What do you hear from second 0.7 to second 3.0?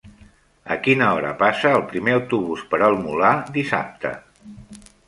A quina hora passa el primer autobús per el